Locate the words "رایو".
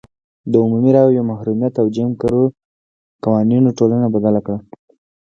0.97-1.27